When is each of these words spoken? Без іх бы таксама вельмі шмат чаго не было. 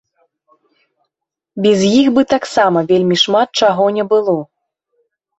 Без 1.65 1.79
іх 1.99 2.07
бы 2.15 2.21
таксама 2.33 2.79
вельмі 2.93 3.15
шмат 3.25 3.49
чаго 3.65 3.85
не 3.99 4.05
было. 4.15 4.35